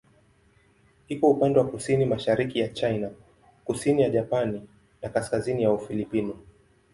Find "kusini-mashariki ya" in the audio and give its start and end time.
1.67-2.67